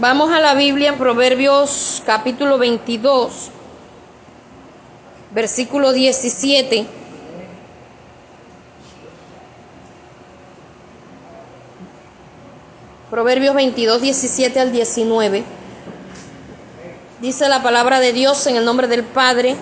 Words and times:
Vamos 0.00 0.30
a 0.30 0.38
la 0.38 0.54
Biblia 0.54 0.90
en 0.90 0.96
Proverbios 0.96 2.04
capítulo 2.06 2.56
22, 2.56 3.50
versículo 5.32 5.92
17. 5.92 6.86
Proverbios 13.10 13.56
22, 13.56 14.00
17 14.00 14.60
al 14.60 14.70
19. 14.70 15.42
Dice 17.20 17.48
la 17.48 17.60
palabra 17.64 17.98
de 17.98 18.12
Dios 18.12 18.46
en 18.46 18.54
el 18.54 18.64
nombre 18.64 18.86
del 18.86 19.02
Padre 19.02 19.56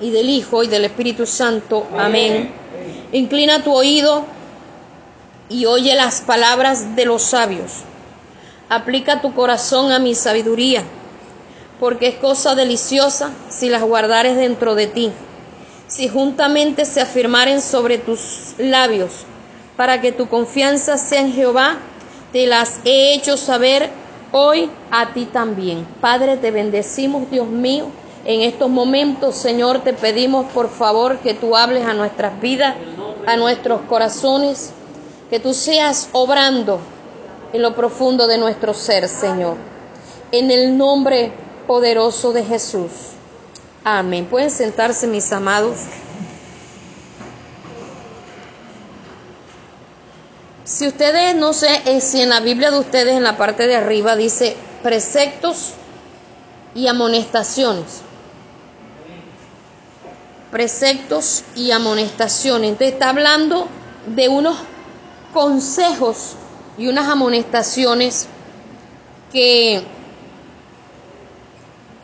y 0.00 0.10
del 0.10 0.30
Hijo 0.30 0.62
y 0.62 0.68
del 0.68 0.86
Espíritu 0.86 1.26
Santo. 1.26 1.86
Amén. 1.98 2.50
Inclina 3.12 3.62
tu 3.62 3.74
oído 3.74 4.24
y 5.50 5.66
oye 5.66 5.94
las 5.94 6.22
palabras 6.22 6.96
de 6.96 7.04
los 7.04 7.24
sabios. 7.24 7.82
Aplica 8.70 9.22
tu 9.22 9.32
corazón 9.32 9.92
a 9.92 9.98
mi 9.98 10.14
sabiduría, 10.14 10.82
porque 11.80 12.08
es 12.08 12.16
cosa 12.16 12.54
deliciosa 12.54 13.30
si 13.48 13.70
las 13.70 13.82
guardares 13.82 14.36
dentro 14.36 14.74
de 14.74 14.86
ti, 14.86 15.10
si 15.86 16.08
juntamente 16.08 16.84
se 16.84 17.00
afirmaren 17.00 17.62
sobre 17.62 17.96
tus 17.96 18.54
labios, 18.58 19.24
para 19.74 20.02
que 20.02 20.12
tu 20.12 20.28
confianza 20.28 20.98
sea 20.98 21.22
en 21.22 21.32
Jehová, 21.32 21.78
te 22.30 22.46
las 22.46 22.80
he 22.84 23.14
hecho 23.14 23.38
saber 23.38 23.88
hoy 24.32 24.70
a 24.90 25.14
ti 25.14 25.24
también. 25.24 25.86
Padre, 26.02 26.36
te 26.36 26.50
bendecimos, 26.50 27.30
Dios 27.30 27.46
mío. 27.46 27.86
En 28.26 28.42
estos 28.42 28.68
momentos, 28.68 29.36
Señor, 29.36 29.80
te 29.80 29.94
pedimos 29.94 30.44
por 30.52 30.68
favor 30.68 31.20
que 31.20 31.32
tú 31.32 31.56
hables 31.56 31.86
a 31.86 31.94
nuestras 31.94 32.38
vidas, 32.38 32.74
a 33.26 33.36
nuestros 33.36 33.80
corazones, 33.88 34.72
que 35.30 35.40
tú 35.40 35.54
seas 35.54 36.10
obrando 36.12 36.80
en 37.52 37.62
lo 37.62 37.74
profundo 37.74 38.26
de 38.26 38.38
nuestro 38.38 38.74
ser, 38.74 39.08
Señor. 39.08 39.56
En 40.32 40.50
el 40.50 40.76
nombre 40.76 41.32
poderoso 41.66 42.32
de 42.32 42.44
Jesús. 42.44 42.90
Amén. 43.84 44.26
Pueden 44.26 44.50
sentarse, 44.50 45.06
mis 45.06 45.32
amados. 45.32 45.78
Si 50.64 50.86
ustedes, 50.86 51.34
no 51.34 51.54
sé 51.54 51.80
eh, 51.86 52.00
si 52.00 52.20
en 52.20 52.28
la 52.28 52.40
Biblia 52.40 52.70
de 52.70 52.78
ustedes, 52.78 53.16
en 53.16 53.22
la 53.22 53.38
parte 53.38 53.66
de 53.66 53.76
arriba, 53.76 54.16
dice 54.16 54.54
preceptos 54.82 55.72
y 56.74 56.88
amonestaciones. 56.88 58.02
Preceptos 60.50 61.44
y 61.54 61.70
amonestaciones. 61.70 62.70
Entonces 62.70 62.92
está 62.92 63.08
hablando 63.10 63.66
de 64.14 64.28
unos 64.28 64.58
consejos 65.32 66.36
y 66.78 66.86
unas 66.86 67.08
amonestaciones 67.08 68.28
que, 69.32 69.82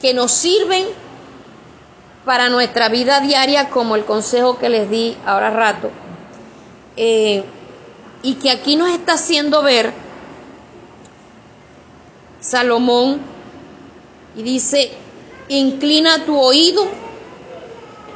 que 0.00 0.12
nos 0.12 0.33
sirven 0.33 0.86
para 2.25 2.48
nuestra 2.48 2.89
vida 2.89 3.20
diaria, 3.20 3.70
como 3.70 3.97
el 3.97 4.05
consejo 4.05 4.58
que 4.58 4.69
les 4.69 4.91
di 4.91 5.17
ahora 5.25 5.50
rato, 5.50 5.91
eh, 6.97 7.45
y 8.22 8.34
que 8.34 8.50
aquí 8.50 8.77
nos 8.77 8.91
está 8.91 9.14
haciendo 9.14 9.62
ver 9.62 9.92
Salomón, 12.41 13.20
y 14.36 14.42
dice, 14.42 14.91
inclina 15.48 16.25
tu 16.25 16.39
oído 16.39 16.86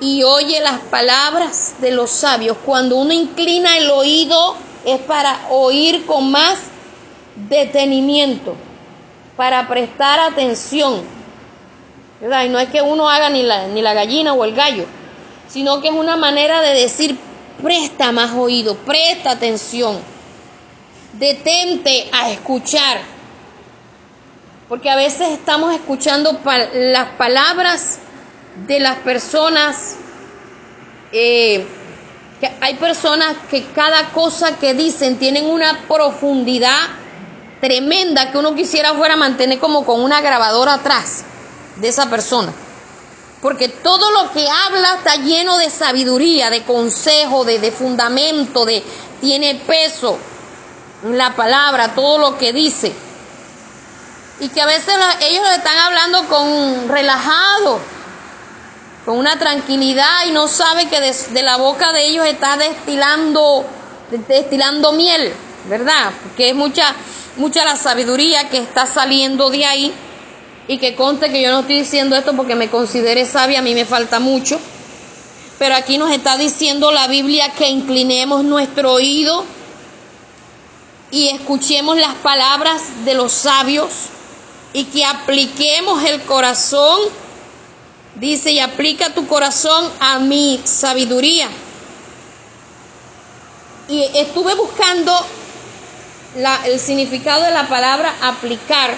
y 0.01 0.23
oye 0.23 0.61
las 0.61 0.81
palabras 0.81 1.75
de 1.81 1.93
los 1.93 2.11
sabios. 2.11 2.57
Cuando 2.65 2.97
uno 2.97 3.13
inclina 3.13 3.77
el 3.79 3.91
oído, 3.91 4.57
es 4.95 5.01
para 5.01 5.49
oír 5.51 6.07
con 6.07 6.31
más 6.31 6.59
detenimiento, 7.49 8.57
para 9.37 9.69
prestar 9.69 10.19
atención. 10.21 11.03
¿verdad? 12.21 12.45
Y 12.45 12.49
no 12.49 12.59
es 12.59 12.69
que 12.69 12.83
uno 12.83 13.09
haga 13.09 13.31
ni 13.31 13.43
la, 13.43 13.69
ni 13.69 13.83
la 13.83 13.95
gallina 13.95 14.33
o 14.33 14.45
el 14.45 14.55
gallo, 14.55 14.85
sino 15.49 15.81
que 15.81 15.89
es 15.89 15.95
una 15.95 16.17
manera 16.17 16.61
de 16.61 16.75
decir, 16.75 17.17
presta 17.63 18.13
más 18.13 18.35
oído, 18.35 18.77
presta 18.77 19.33
atención, 19.33 19.99
detente 21.13 22.09
a 22.13 22.31
escuchar. 22.31 22.99
Porque 24.69 24.91
a 24.91 24.97
veces 24.97 25.29
estamos 25.31 25.75
escuchando 25.75 26.39
las 26.75 27.09
palabras 27.11 28.01
de 28.67 28.81
las 28.81 28.99
personas 28.99 29.97
eh, 31.13 31.67
que 32.41 32.51
hay 32.61 32.75
personas 32.75 33.37
que 33.51 33.67
cada 33.73 34.11
cosa 34.11 34.59
que 34.59 34.75
dicen 34.75 35.19
tienen 35.19 35.47
una 35.47 35.87
profundidad 35.89 36.79
tremenda 37.61 38.31
que 38.31 38.39
uno 38.39 38.55
quisiera 38.55 38.95
fuera 38.95 39.17
mantener 39.17 39.59
como 39.59 39.85
con 39.85 40.01
una 40.01 40.21
grabadora 40.21 40.75
atrás 40.75 41.25
de 41.77 41.89
esa 41.89 42.09
persona. 42.09 42.53
Porque 43.43 43.69
todo 43.69 44.11
lo 44.11 44.33
que 44.33 44.49
habla 44.49 44.95
está 44.97 45.17
lleno 45.17 45.59
de 45.59 45.71
sabiduría, 45.71 46.51
de 46.51 46.63
consejo, 46.65 47.45
de, 47.45 47.59
de 47.59 47.71
fundamento, 47.71 48.65
de 48.65 48.83
tiene 49.21 49.57
peso 49.67 50.19
la 51.05 51.35
palabra, 51.37 51.95
todo 51.95 52.19
lo 52.19 52.39
que 52.39 52.53
dice. 52.53 52.93
Y 54.41 54.49
que 54.49 54.61
a 54.61 54.67
veces 54.67 54.95
ellos 55.21 55.45
están 55.57 55.79
hablando 55.79 56.29
con 56.29 56.89
relajado, 56.89 57.81
con 59.09 59.17
una 59.17 59.39
tranquilidad 59.39 60.27
y 60.27 60.33
no 60.33 60.49
sabe 60.49 60.87
que 60.91 61.01
de, 61.01 61.43
la 61.43 61.57
boca 61.57 61.95
de 61.95 62.09
ellos 62.09 62.27
está 62.27 62.59
destilando, 62.59 63.65
destilando 64.29 64.93
miel, 64.93 65.33
¿verdad? 65.67 66.13
Que 66.37 66.51
es 66.51 66.55
mucha, 66.55 66.95
mucha 67.39 67.65
la 67.65 67.77
sabiduría 67.77 68.51
que 68.51 68.59
está 68.59 68.85
saliendo 68.85 69.49
de 69.49 69.65
ahí 69.65 69.95
y 70.67 70.77
que 70.77 70.95
conste 70.95 71.33
que 71.33 71.41
yo 71.41 71.51
no 71.51 71.61
estoy 71.61 71.77
diciendo 71.77 72.17
esto 72.17 72.37
porque 72.37 72.55
me 72.55 72.69
considere 72.69 73.25
sabia, 73.25 73.61
a 73.61 73.63
mí 73.63 73.73
me 73.73 73.87
falta 73.87 74.21
mucho, 74.21 74.61
pero 75.59 75.75
aquí 75.75 75.97
nos 75.97 76.11
está 76.11 76.37
diciendo 76.37 76.93
la 76.93 77.09
Biblia 77.09 77.55
que 77.57 77.71
inclinemos 77.71 78.45
nuestro 78.45 78.93
oído 78.93 79.43
y 81.11 81.29
escuchemos 81.29 81.97
las 81.97 82.15
palabras 82.17 82.83
de 83.07 83.15
los 83.15 83.33
sabios 83.33 83.89
y 84.75 84.85
que 84.85 85.07
apliquemos 85.07 86.05
el 86.05 86.21
corazón 86.25 87.01
Dice, 88.19 88.51
y 88.51 88.59
aplica 88.59 89.15
tu 89.15 89.29
corazón 89.29 89.93
a 90.01 90.19
mi 90.19 90.61
sabiduría. 90.65 91.49
Y 93.89 94.03
estuve 94.15 94.57
buscando 94.57 95.15
el 96.65 96.81
significado 96.81 97.45
de 97.45 97.53
la 97.53 97.69
palabra 97.69 98.13
aplicar. 98.21 98.95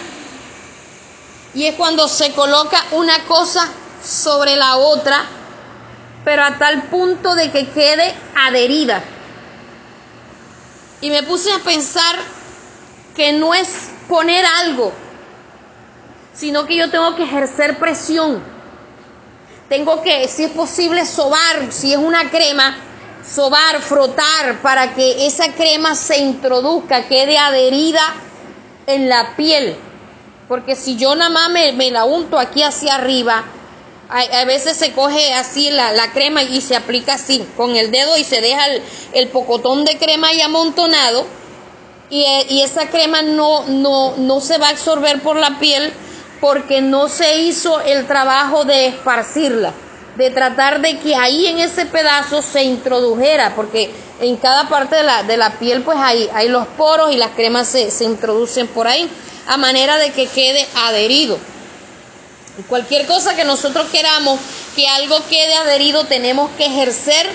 Y 1.53 1.67
es 1.67 1.75
cuando 1.75 2.09
se 2.09 2.33
coloca 2.33 2.83
una 2.93 3.25
cosa 3.25 3.69
sobre 4.03 4.57
la 4.57 4.77
otra, 4.77 5.27
pero 6.25 6.43
a 6.43 6.57
tal 6.57 6.85
punto 6.85 7.35
de 7.35 7.51
que 7.51 7.69
quede 7.69 8.15
adherida. 8.35 9.03
Y 11.03 11.11
me 11.11 11.23
puse 11.25 11.53
a 11.53 11.59
pensar 11.59 12.17
que 13.15 13.35
no 13.35 13.53
es 13.53 13.91
poner 14.09 14.47
algo, 14.63 14.93
sino 16.33 16.65
que 16.65 16.77
yo 16.77 16.91
tengo 16.91 17.17
que 17.17 17.25
ejercer 17.25 17.79
presión 17.79 18.60
tengo 19.71 20.03
que, 20.03 20.27
si 20.27 20.43
es 20.43 20.51
posible, 20.51 21.07
sobar, 21.07 21.71
si 21.71 21.93
es 21.93 21.99
una 21.99 22.29
crema, 22.29 22.77
sobar, 23.25 23.81
frotar 23.81 24.61
para 24.63 24.97
que 24.97 25.27
esa 25.27 25.53
crema 25.53 25.95
se 25.95 26.19
introduzca, 26.19 27.07
quede 27.07 27.39
adherida 27.39 28.03
en 28.89 29.09
la 29.09 29.37
piel. 29.37 29.77
Porque 30.49 30.75
si 30.75 30.97
yo 30.97 31.15
nada 31.15 31.31
más 31.31 31.51
me, 31.51 31.91
la 31.93 32.05
unto 32.05 32.37
aquí 32.37 32.65
hacia 32.65 32.97
arriba, 32.97 33.45
a, 34.09 34.45
veces 34.45 34.77
se 34.77 34.91
coge 34.91 35.35
así 35.35 35.71
la, 35.71 36.11
crema 36.13 36.43
y 36.43 36.61
se 36.61 36.75
aplica 36.75 37.15
así, 37.15 37.47
con 37.57 37.77
el 37.77 37.93
dedo 37.93 38.17
y 38.17 38.25
se 38.25 38.41
deja 38.41 38.65
el, 39.13 39.29
pocotón 39.29 39.85
de 39.85 39.99
crema 39.99 40.29
ahí 40.29 40.41
amontonado. 40.41 41.25
Y, 42.11 42.25
y, 42.49 42.63
esa 42.63 42.89
crema 42.89 43.23
no, 43.23 43.67
no, 43.67 44.17
no 44.17 44.41
se 44.41 44.59
va 44.59 44.67
a 44.67 44.71
absorber 44.71 45.23
por 45.23 45.37
la 45.37 45.61
piel 45.61 45.93
porque 46.41 46.81
no 46.81 47.09
se 47.09 47.39
hizo 47.39 47.81
el 47.81 48.07
trabajo 48.07 48.65
de 48.65 48.87
esparcirla, 48.87 49.73
de 50.17 50.31
tratar 50.31 50.81
de 50.81 50.99
que 50.99 51.15
ahí 51.15 51.47
en 51.47 51.59
ese 51.59 51.87
pedazo 51.87 52.43
se 52.43 52.63
introdujera, 52.63 53.55
porque 53.55 53.91
en 54.21 54.37
cada 54.37 54.69
parte 54.69 54.97
de 54.97 55.03
la, 55.03 55.23
de 55.23 55.37
la 55.37 55.59
piel 55.59 55.83
pues 55.83 55.99
hay, 56.01 56.29
hay 56.35 56.49
los 56.49 56.67
poros 56.67 57.13
y 57.13 57.17
las 57.17 57.31
cremas 57.31 57.69
se, 57.69 57.91
se 57.91 58.05
introducen 58.05 58.67
por 58.69 58.89
ahí, 58.89 59.09
a 59.47 59.57
manera 59.57 59.97
de 59.99 60.11
que 60.13 60.27
quede 60.27 60.67
adherido. 60.75 61.39
cualquier 62.69 63.07
cosa 63.07 63.35
que 63.35 63.45
nosotros 63.45 63.87
queramos 63.91 64.39
que 64.77 64.89
algo 64.89 65.19
quede 65.29 65.55
adherido, 65.57 66.05
tenemos 66.05 66.51
que 66.57 66.67
ejercer 66.67 67.29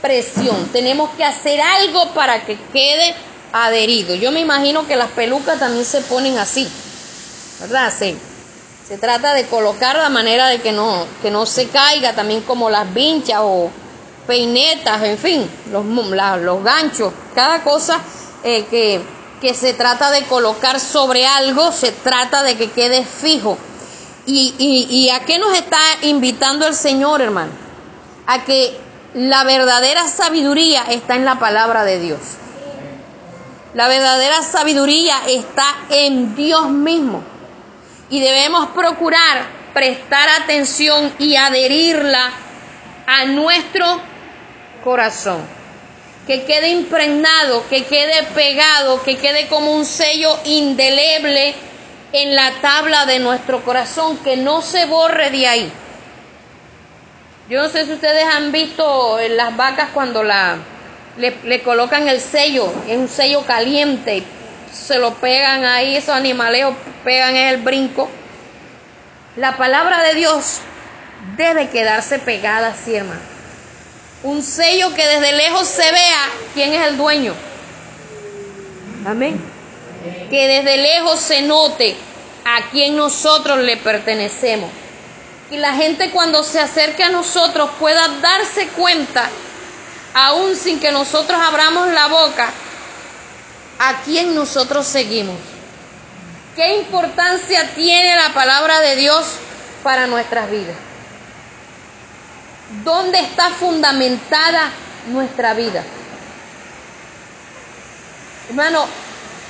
presión, 0.00 0.68
tenemos 0.72 1.10
que 1.16 1.24
hacer 1.24 1.60
algo 1.60 2.12
para 2.12 2.44
que 2.44 2.58
quede 2.72 3.14
adherido. 3.52 4.14
Yo 4.14 4.32
me 4.32 4.40
imagino 4.40 4.86
que 4.86 4.96
las 4.96 5.10
pelucas 5.10 5.58
también 5.58 5.84
se 5.84 6.00
ponen 6.02 6.38
así. 6.38 6.68
¿Verdad? 7.60 7.92
Se, 7.96 8.16
se 8.86 8.98
trata 8.98 9.34
de 9.34 9.46
colocar 9.46 9.96
la 9.96 10.08
manera 10.08 10.48
de 10.48 10.60
que 10.60 10.72
no, 10.72 11.06
que 11.22 11.30
no 11.30 11.46
se 11.46 11.68
caiga, 11.68 12.14
también 12.14 12.42
como 12.42 12.70
las 12.70 12.92
vinchas 12.92 13.38
o 13.42 13.70
peinetas, 14.26 15.02
en 15.02 15.18
fin, 15.18 15.50
los, 15.70 15.84
los 15.84 16.64
ganchos, 16.64 17.12
cada 17.34 17.62
cosa 17.62 18.00
eh, 18.44 18.66
que, 18.66 19.00
que 19.40 19.54
se 19.54 19.74
trata 19.74 20.10
de 20.10 20.24
colocar 20.24 20.78
sobre 20.80 21.26
algo, 21.26 21.72
se 21.72 21.92
trata 21.92 22.42
de 22.42 22.56
que 22.56 22.70
quede 22.70 23.04
fijo. 23.04 23.58
¿Y, 24.24 24.54
y 24.58 25.10
a 25.10 25.24
qué 25.24 25.38
nos 25.40 25.52
está 25.52 25.80
invitando 26.02 26.66
el 26.66 26.74
Señor, 26.74 27.22
hermano? 27.22 27.50
A 28.26 28.44
que 28.44 28.78
la 29.14 29.42
verdadera 29.42 30.06
sabiduría 30.06 30.84
está 30.84 31.16
en 31.16 31.24
la 31.24 31.40
palabra 31.40 31.84
de 31.84 31.98
Dios. 31.98 32.20
La 33.74 33.88
verdadera 33.88 34.42
sabiduría 34.42 35.16
está 35.26 35.66
en 35.90 36.36
Dios 36.36 36.68
mismo. 36.70 37.31
Y 38.12 38.20
debemos 38.20 38.68
procurar 38.68 39.46
prestar 39.72 40.28
atención 40.42 41.14
y 41.18 41.34
adherirla 41.36 42.30
a 43.06 43.24
nuestro 43.24 44.02
corazón. 44.84 45.40
Que 46.26 46.44
quede 46.44 46.68
impregnado, 46.68 47.66
que 47.70 47.84
quede 47.84 48.22
pegado, 48.34 49.02
que 49.02 49.16
quede 49.16 49.48
como 49.48 49.72
un 49.72 49.86
sello 49.86 50.38
indeleble 50.44 51.54
en 52.12 52.34
la 52.34 52.52
tabla 52.60 53.06
de 53.06 53.18
nuestro 53.18 53.64
corazón, 53.64 54.18
que 54.18 54.36
no 54.36 54.60
se 54.60 54.84
borre 54.84 55.30
de 55.30 55.46
ahí. 55.48 55.72
Yo 57.48 57.62
no 57.62 57.68
sé 57.70 57.86
si 57.86 57.92
ustedes 57.92 58.24
han 58.24 58.52
visto 58.52 59.18
las 59.30 59.56
vacas 59.56 59.88
cuando 59.94 60.22
la, 60.22 60.58
le, 61.16 61.62
colocan 61.62 62.08
el 62.08 62.20
sello, 62.20 62.72
es 62.88 62.96
un 62.96 63.08
sello 63.08 63.44
caliente, 63.46 64.22
se 64.72 64.98
lo 64.98 65.14
pegan 65.14 65.64
ahí, 65.64 65.96
esos 65.96 66.14
animales 66.14 66.66
pegan 67.04 67.36
en 67.36 67.48
el 67.48 67.56
brinco. 67.58 68.08
La 69.36 69.56
palabra 69.56 70.02
de 70.02 70.14
Dios 70.14 70.60
debe 71.36 71.68
quedarse 71.68 72.18
pegada 72.18 72.68
así, 72.68 72.94
hermano. 72.94 73.20
Un 74.22 74.42
sello 74.42 74.94
que 74.94 75.06
desde 75.06 75.32
lejos 75.32 75.66
se 75.66 75.90
vea 75.90 76.28
quién 76.54 76.72
es 76.72 76.86
el 76.86 76.96
dueño. 76.96 77.34
Amén. 79.06 79.40
Que 80.30 80.48
desde 80.48 80.76
lejos 80.76 81.20
se 81.20 81.42
note 81.42 81.96
a 82.44 82.70
quién 82.70 82.96
nosotros 82.96 83.58
le 83.58 83.76
pertenecemos. 83.76 84.70
Y 85.50 85.56
la 85.56 85.74
gente 85.74 86.10
cuando 86.10 86.42
se 86.42 86.60
acerque 86.60 87.04
a 87.04 87.10
nosotros 87.10 87.70
pueda 87.78 88.08
darse 88.20 88.68
cuenta, 88.68 89.28
aún 90.14 90.56
sin 90.56 90.80
que 90.80 90.90
nosotros 90.90 91.38
abramos 91.40 91.88
la 91.88 92.06
boca, 92.08 92.50
a 93.82 94.00
quién 94.02 94.32
nosotros 94.32 94.86
seguimos. 94.86 95.34
¿Qué 96.54 96.76
importancia 96.76 97.74
tiene 97.74 98.14
la 98.14 98.32
palabra 98.32 98.78
de 98.78 98.94
Dios 98.94 99.26
para 99.82 100.06
nuestras 100.06 100.48
vidas? 100.48 100.76
¿Dónde 102.84 103.18
está 103.18 103.50
fundamentada 103.50 104.70
nuestra 105.08 105.54
vida? 105.54 105.82
Hermano, 108.48 108.86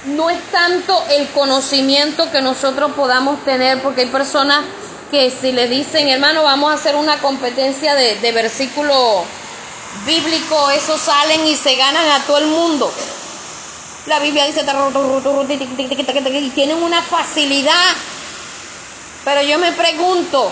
no 0.06 0.30
es 0.30 0.40
tanto 0.50 1.04
el 1.10 1.28
conocimiento 1.28 2.30
que 2.32 2.40
nosotros 2.40 2.92
podamos 2.92 3.44
tener, 3.44 3.82
porque 3.82 4.02
hay 4.02 4.08
personas 4.08 4.64
que 5.10 5.30
si 5.30 5.52
le 5.52 5.68
dicen, 5.68 6.08
hermano, 6.08 6.42
vamos 6.42 6.70
a 6.70 6.74
hacer 6.74 6.96
una 6.96 7.18
competencia 7.18 7.94
de, 7.94 8.32
versículo 8.32 9.24
bíblico, 10.06 10.70
esos 10.70 11.02
salen 11.02 11.46
y 11.46 11.54
se 11.54 11.76
ganan 11.76 12.08
a 12.12 12.24
todo 12.24 12.38
el 12.38 12.46
mundo. 12.46 12.90
La 14.06 14.18
Biblia 14.18 14.46
dice, 14.46 14.64
y 14.64 16.50
tienen 16.50 16.82
una 16.82 17.02
facilidad. 17.02 17.94
Pero 19.24 19.42
yo 19.42 19.58
me 19.58 19.72
pregunto, 19.72 20.50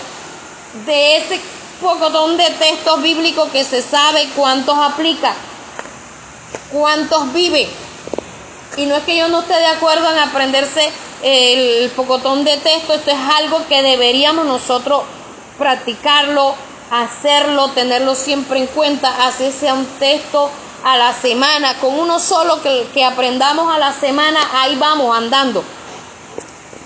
de 0.85 1.17
ese 1.17 1.41
pocotón 1.81 2.37
de 2.37 2.49
textos 2.51 3.01
bíblicos 3.01 3.49
que 3.49 3.63
se 3.65 3.81
sabe 3.81 4.29
cuántos 4.35 4.77
aplica, 4.77 5.33
cuántos 6.71 7.33
vive. 7.33 7.67
Y 8.77 8.85
no 8.85 8.95
es 8.95 9.03
que 9.03 9.17
yo 9.17 9.27
no 9.27 9.41
esté 9.41 9.55
de 9.55 9.67
acuerdo 9.67 10.09
en 10.09 10.19
aprenderse 10.19 10.89
el 11.21 11.89
pocotón 11.91 12.45
de 12.45 12.57
texto, 12.57 12.93
esto 12.93 13.11
es 13.11 13.19
algo 13.35 13.67
que 13.67 13.81
deberíamos 13.81 14.45
nosotros 14.45 15.03
practicarlo, 15.57 16.55
hacerlo, 16.89 17.71
tenerlo 17.71 18.15
siempre 18.15 18.59
en 18.59 18.67
cuenta, 18.67 19.27
así 19.27 19.51
un 19.73 19.85
texto 19.99 20.49
a 20.83 20.97
la 20.97 21.13
semana, 21.13 21.75
con 21.75 21.97
uno 21.99 22.19
solo 22.19 22.61
que, 22.61 22.87
que 22.93 23.05
aprendamos 23.05 23.73
a 23.73 23.77
la 23.77 23.93
semana, 23.93 24.39
ahí 24.53 24.75
vamos 24.75 25.15
andando. 25.15 25.63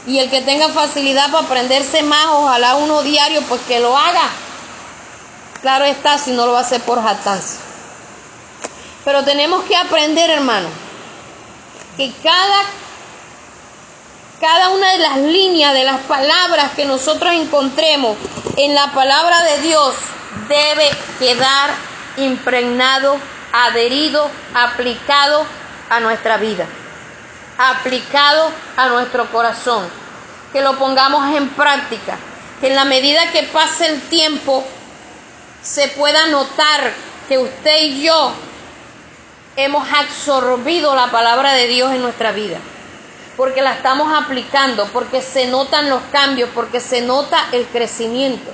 Y 0.07 0.19
el 0.19 0.29
que 0.29 0.41
tenga 0.41 0.69
facilidad 0.69 1.31
para 1.31 1.45
aprenderse 1.45 2.03
más, 2.03 2.27
ojalá 2.31 2.75
uno 2.75 3.01
diario, 3.01 3.41
pues 3.43 3.61
que 3.61 3.79
lo 3.79 3.97
haga. 3.97 4.29
Claro 5.61 5.85
está, 5.85 6.17
si 6.17 6.31
no 6.31 6.45
lo 6.45 6.51
va 6.51 6.59
a 6.59 6.61
hacer 6.61 6.81
por 6.81 7.01
jactancia. 7.01 7.59
Pero 9.03 9.23
tenemos 9.23 9.63
que 9.63 9.75
aprender, 9.75 10.29
hermano, 10.29 10.67
que 11.97 12.11
cada, 12.21 12.63
cada 14.39 14.69
una 14.69 14.91
de 14.91 14.97
las 14.99 15.17
líneas 15.17 15.73
de 15.73 15.83
las 15.83 16.01
palabras 16.01 16.73
que 16.75 16.85
nosotros 16.85 17.33
encontremos 17.33 18.17
en 18.57 18.75
la 18.75 18.91
palabra 18.91 19.43
de 19.43 19.61
Dios 19.61 19.95
debe 20.47 20.89
quedar 21.17 21.71
impregnado 22.17 23.17
adherido, 23.63 24.29
aplicado 24.53 25.45
a 25.89 25.99
nuestra 25.99 26.37
vida, 26.37 26.65
aplicado 27.57 28.51
a 28.75 28.89
nuestro 28.89 29.31
corazón, 29.31 29.87
que 30.51 30.61
lo 30.61 30.77
pongamos 30.77 31.35
en 31.35 31.49
práctica, 31.49 32.17
que 32.59 32.67
en 32.67 32.75
la 32.75 32.85
medida 32.85 33.31
que 33.31 33.43
pase 33.43 33.87
el 33.87 34.01
tiempo 34.01 34.65
se 35.61 35.87
pueda 35.89 36.27
notar 36.27 36.91
que 37.27 37.37
usted 37.37 37.77
y 37.81 38.03
yo 38.03 38.33
hemos 39.55 39.87
absorbido 39.91 40.95
la 40.95 41.07
palabra 41.07 41.53
de 41.53 41.67
Dios 41.67 41.93
en 41.93 42.01
nuestra 42.01 42.31
vida, 42.31 42.57
porque 43.37 43.61
la 43.61 43.73
estamos 43.73 44.13
aplicando, 44.13 44.85
porque 44.87 45.21
se 45.21 45.47
notan 45.47 45.89
los 45.89 46.01
cambios, 46.11 46.49
porque 46.53 46.79
se 46.79 47.01
nota 47.01 47.37
el 47.51 47.65
crecimiento. 47.67 48.51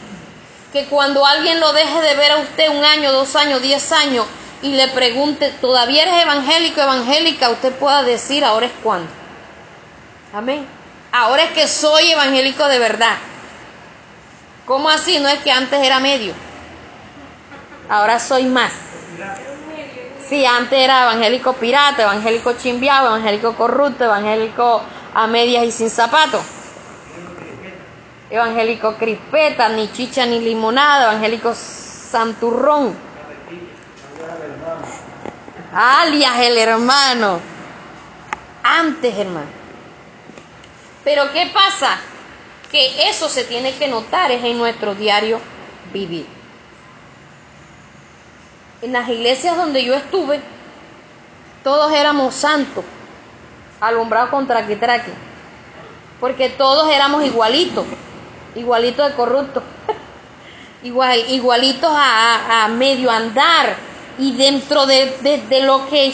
Que 0.71 0.85
cuando 0.85 1.25
alguien 1.25 1.59
lo 1.59 1.73
deje 1.73 2.01
de 2.01 2.15
ver 2.15 2.31
a 2.31 2.37
usted 2.37 2.69
un 2.69 2.85
año, 2.85 3.11
dos 3.11 3.35
años, 3.35 3.61
diez 3.61 3.91
años, 3.91 4.25
y 4.61 4.73
le 4.73 4.87
pregunte, 4.89 5.51
¿todavía 5.59 6.03
eres 6.03 6.23
evangélico, 6.23 6.81
evangélica? 6.81 7.49
Usted 7.49 7.73
pueda 7.73 8.03
decir, 8.03 8.45
ahora 8.45 8.67
es 8.67 8.71
cuando. 8.83 9.09
Amén. 10.33 10.65
Ahora 11.11 11.43
es 11.43 11.51
que 11.51 11.67
soy 11.67 12.11
evangélico 12.11 12.67
de 12.67 12.79
verdad. 12.79 13.17
¿Cómo 14.65 14.89
así? 14.89 15.19
No 15.19 15.27
es 15.27 15.39
que 15.39 15.51
antes 15.51 15.81
era 15.81 15.99
medio. 15.99 16.33
Ahora 17.89 18.19
soy 18.19 18.45
más. 18.45 18.71
Sí, 20.29 20.45
antes 20.45 20.79
era 20.79 21.03
evangélico 21.03 21.53
pirata, 21.53 22.03
evangélico 22.03 22.53
chimbiado, 22.53 23.07
evangélico 23.07 23.55
corrupto, 23.55 24.05
evangélico 24.05 24.81
a 25.13 25.27
medias 25.27 25.65
y 25.65 25.71
sin 25.71 25.89
zapatos. 25.89 26.41
Evangélico 28.29 28.95
crispeta, 28.95 29.67
ni 29.69 29.91
chicha 29.91 30.25
ni 30.25 30.39
limonada, 30.39 31.11
evangélico 31.11 31.53
santurrón 31.53 33.10
alias 35.73 36.39
el 36.39 36.57
hermano. 36.57 37.39
Antes, 38.63 39.17
hermano. 39.17 39.47
Pero 41.03 41.31
¿qué 41.31 41.49
pasa? 41.53 41.97
Que 42.71 43.09
eso 43.09 43.27
se 43.27 43.43
tiene 43.43 43.73
que 43.73 43.87
notar 43.87 44.31
es 44.31 44.43
en 44.43 44.57
nuestro 44.57 44.95
diario 44.95 45.39
vivir. 45.91 46.27
En 48.81 48.93
las 48.93 49.09
iglesias 49.09 49.57
donde 49.57 49.83
yo 49.83 49.93
estuve, 49.93 50.39
todos 51.63 51.91
éramos 51.91 52.33
santos, 52.33 52.83
alumbrados 53.79 54.29
con 54.29 54.47
traque-traque, 54.47 55.11
porque 56.19 56.49
todos 56.49 56.89
éramos 56.89 57.23
igualitos, 57.23 57.85
igualitos 58.55 59.09
de 59.09 59.15
corruptos, 59.15 59.63
igual, 60.83 61.19
igualitos 61.29 61.91
a 61.93 62.67
medio 62.71 63.11
andar, 63.11 63.75
y 64.21 64.33
dentro 64.33 64.85
de, 64.85 65.41
lo 65.63 65.89
que 65.89 66.13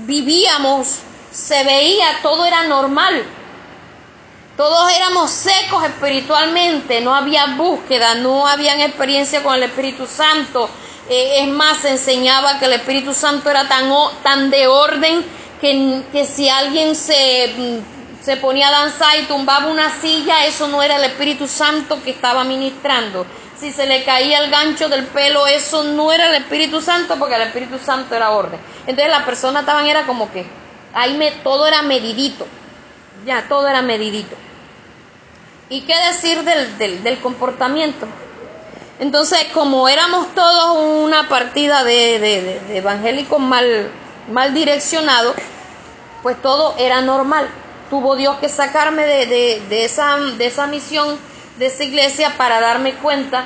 vivíamos 0.00 0.98
se 1.32 1.64
veía, 1.64 2.20
todo 2.22 2.44
era 2.44 2.64
normal. 2.64 3.24
Todos 4.54 4.92
éramos 4.92 5.30
secos 5.30 5.82
espiritualmente, 5.82 7.00
no 7.00 7.14
había 7.14 7.56
búsqueda, 7.56 8.14
no 8.16 8.46
habían 8.46 8.80
experiencia 8.80 9.42
con 9.42 9.54
el 9.54 9.62
Espíritu 9.62 10.06
Santo. 10.06 10.68
Eh, 11.08 11.40
es 11.40 11.48
más, 11.48 11.78
se 11.78 11.92
enseñaba 11.92 12.58
que 12.58 12.66
el 12.66 12.74
Espíritu 12.74 13.14
Santo 13.14 13.48
era 13.48 13.66
tan, 13.66 13.90
tan 14.22 14.50
de 14.50 14.66
orden 14.66 15.24
que, 15.58 16.02
que 16.12 16.26
si 16.26 16.50
alguien 16.50 16.94
se, 16.94 17.54
mm, 17.56 18.22
se 18.22 18.36
ponía 18.36 18.68
a 18.68 18.72
danzar 18.72 19.18
y 19.18 19.24
tumbaba 19.24 19.68
una 19.68 19.88
silla, 20.00 20.44
eso 20.44 20.68
no 20.68 20.82
era 20.82 20.96
el 20.96 21.04
Espíritu 21.04 21.48
Santo 21.48 22.02
que 22.02 22.10
estaba 22.10 22.44
ministrando 22.44 23.24
si 23.62 23.70
se 23.70 23.86
le 23.86 24.02
caía 24.02 24.40
el 24.40 24.50
gancho 24.50 24.88
del 24.88 25.06
pelo, 25.06 25.46
eso 25.46 25.84
no 25.84 26.10
era 26.10 26.30
el 26.30 26.42
Espíritu 26.42 26.80
Santo, 26.80 27.16
porque 27.16 27.36
el 27.36 27.42
Espíritu 27.42 27.78
Santo 27.78 28.12
era 28.16 28.30
orden. 28.30 28.58
Entonces 28.88 29.08
la 29.08 29.24
persona 29.24 29.60
estaban, 29.60 29.86
era 29.86 30.04
como 30.04 30.32
que, 30.32 30.44
ahí 30.92 31.16
me, 31.16 31.30
todo 31.30 31.68
era 31.68 31.80
medidito, 31.82 32.44
ya, 33.24 33.46
todo 33.48 33.68
era 33.68 33.80
medidito. 33.80 34.34
¿Y 35.68 35.82
qué 35.82 35.94
decir 36.08 36.42
del, 36.42 37.04
del, 37.04 37.20
comportamiento? 37.20 38.08
Entonces, 38.98 39.38
como 39.54 39.88
éramos 39.88 40.34
todos 40.34 41.04
una 41.04 41.28
partida 41.28 41.84
de, 41.84 42.18
de, 42.18 42.60
de 42.66 42.78
evangélicos 42.78 43.38
mal, 43.38 43.92
mal 44.28 44.52
direccionados, 44.54 45.36
pues 46.24 46.42
todo 46.42 46.74
era 46.78 47.00
normal. 47.00 47.48
Tuvo 47.90 48.16
Dios 48.16 48.38
que 48.38 48.48
sacarme 48.48 49.06
de, 49.06 49.84
esa, 49.84 50.16
de 50.16 50.46
esa 50.46 50.66
misión, 50.66 51.16
de 51.58 51.66
esa 51.66 51.84
iglesia, 51.84 52.34
para 52.36 52.60
darme 52.60 52.94
cuenta 52.94 53.44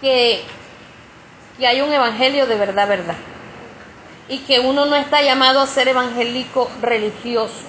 que, 0.00 0.42
que 1.58 1.66
hay 1.66 1.80
un 1.80 1.92
evangelio 1.92 2.46
de 2.46 2.54
verdad, 2.56 2.88
verdad. 2.88 3.16
Y 4.28 4.38
que 4.38 4.60
uno 4.60 4.86
no 4.86 4.96
está 4.96 5.22
llamado 5.22 5.60
a 5.60 5.66
ser 5.66 5.88
evangélico 5.88 6.70
religioso. 6.80 7.68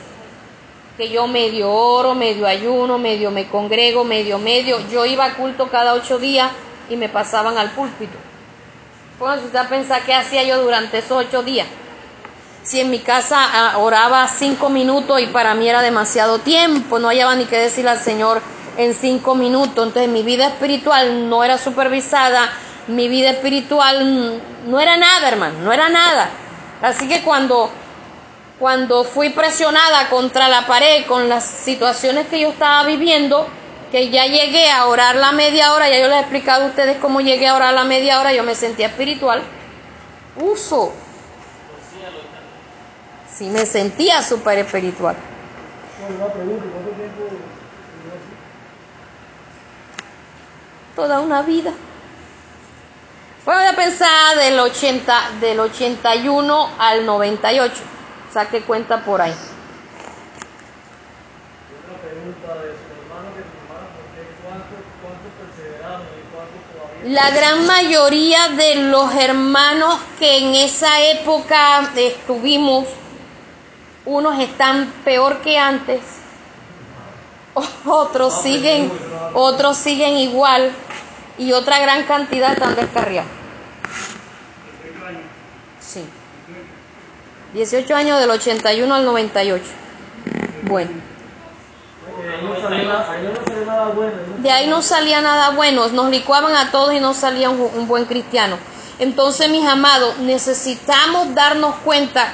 Que 0.97 1.09
yo 1.09 1.27
medio 1.27 1.71
oro, 1.71 2.13
medio 2.13 2.45
ayuno, 2.45 2.97
medio 2.97 3.31
me 3.31 3.47
congrego, 3.47 4.03
medio 4.03 4.37
medio. 4.37 4.79
Yo 4.89 5.05
iba 5.05 5.25
a 5.25 5.33
culto 5.33 5.69
cada 5.69 5.93
ocho 5.93 6.19
días 6.19 6.51
y 6.89 6.97
me 6.97 7.09
pasaban 7.09 7.57
al 7.57 7.71
púlpito. 7.71 8.17
Pónganse 9.17 9.45
usted 9.45 9.59
a 9.59 9.69
pensar 9.69 10.01
qué 10.03 10.13
hacía 10.13 10.43
yo 10.43 10.61
durante 10.61 10.97
esos 10.97 11.11
ocho 11.11 11.41
días. 11.41 11.67
Si 12.63 12.79
en 12.79 12.91
mi 12.91 12.99
casa 12.99 13.37
ah, 13.39 13.77
oraba 13.79 14.27
cinco 14.27 14.69
minutos 14.69 15.19
y 15.19 15.27
para 15.27 15.55
mí 15.55 15.67
era 15.67 15.81
demasiado 15.81 16.39
tiempo, 16.39 16.99
no 16.99 17.07
hallaba 17.07 17.35
ni 17.35 17.45
qué 17.45 17.57
decirle 17.57 17.91
al 17.91 17.99
Señor 17.99 18.41
en 18.83 18.95
cinco 18.95 19.35
minutos. 19.35 19.87
Entonces 19.87 20.09
mi 20.09 20.23
vida 20.23 20.47
espiritual 20.47 21.29
no 21.29 21.43
era 21.43 21.57
supervisada, 21.57 22.51
mi 22.87 23.07
vida 23.07 23.29
espiritual 23.29 24.41
no 24.67 24.79
era 24.79 24.97
nada, 24.97 25.27
hermano, 25.27 25.59
no 25.59 25.71
era 25.71 25.89
nada. 25.89 26.29
Así 26.81 27.07
que 27.07 27.21
cuando, 27.21 27.69
cuando 28.59 29.03
fui 29.03 29.29
presionada 29.29 30.09
contra 30.09 30.47
la 30.47 30.65
pared 30.65 31.05
con 31.05 31.29
las 31.29 31.43
situaciones 31.43 32.27
que 32.27 32.39
yo 32.39 32.49
estaba 32.49 32.83
viviendo, 32.83 33.47
que 33.91 34.09
ya 34.09 34.25
llegué 34.25 34.71
a 34.71 34.87
orar 34.87 35.15
la 35.15 35.31
media 35.31 35.73
hora, 35.73 35.89
ya 35.89 35.99
yo 35.99 36.07
les 36.07 36.17
he 36.17 36.19
explicado 36.21 36.65
a 36.65 36.67
ustedes 36.67 36.97
cómo 36.97 37.21
llegué 37.21 37.47
a 37.47 37.55
orar 37.55 37.73
la 37.73 37.83
media 37.83 38.19
hora, 38.19 38.33
yo 38.33 38.43
me 38.43 38.55
sentía 38.55 38.87
espiritual. 38.87 39.43
Uso. 40.37 40.93
Sí, 43.31 43.49
me 43.49 43.65
sentía 43.65 44.21
súper 44.21 44.59
espiritual. 44.59 45.15
Toda 50.95 51.19
una 51.19 51.41
vida. 51.41 51.71
Voy 53.45 53.65
a 53.65 53.75
pensar 53.75 54.37
del 54.37 54.59
80, 54.59 55.31
del 55.39 55.59
81 55.59 56.69
al 56.77 57.05
98. 57.05 57.73
Saque 58.31 58.61
cuenta 58.61 59.03
por 59.03 59.21
ahí. 59.21 59.33
La 67.05 67.31
gran 67.31 67.65
mayoría 67.65 68.49
de 68.49 68.75
los 68.75 69.15
hermanos 69.15 69.99
que 70.19 70.37
en 70.37 70.53
esa 70.53 71.01
época 71.01 71.89
estuvimos, 71.95 72.85
unos 74.05 74.39
están 74.39 74.93
peor 75.03 75.41
que 75.41 75.57
antes, 75.57 76.20
otros 77.85 78.41
siguen, 78.41 78.91
otros 79.33 79.77
siguen 79.77 80.17
igual 80.17 80.71
y 81.37 81.51
otra 81.53 81.79
gran 81.79 82.03
cantidad 82.03 82.53
están 82.53 82.75
descarriados. 82.75 83.29
Sí. 85.79 86.05
18 87.53 87.95
años 87.95 88.19
del 88.19 88.29
81 88.29 88.93
al 88.93 89.05
98. 89.05 89.63
Bueno. 90.63 91.11
De 94.39 94.51
ahí 94.51 94.67
no 94.67 94.81
salía 94.81 95.21
nada 95.21 95.49
bueno, 95.51 95.87
nos 95.89 96.09
licuaban 96.09 96.55
a 96.55 96.71
todos 96.71 96.93
y 96.93 96.99
no 96.99 97.13
salía 97.13 97.49
un, 97.49 97.87
buen 97.87 98.05
cristiano. 98.05 98.57
Entonces, 98.99 99.49
mis 99.49 99.65
amados, 99.65 100.17
necesitamos 100.19 101.33
darnos 101.33 101.75
cuenta 101.83 102.31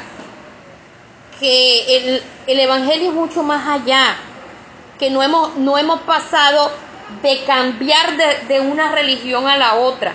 que 1.39 1.97
el, 1.97 2.23
el, 2.47 2.59
Evangelio 2.59 3.09
es 3.09 3.15
mucho 3.15 3.43
más 3.43 3.67
allá, 3.67 4.17
que 4.99 5.09
no 5.09 5.21
hemos, 5.23 5.55
no 5.55 5.77
hemos 5.77 6.01
pasado 6.01 6.71
de 7.21 7.43
cambiar 7.45 8.17
de, 8.17 8.53
de, 8.53 8.59
una 8.59 8.91
religión 8.91 9.47
a 9.47 9.57
la 9.57 9.75
otra. 9.75 10.13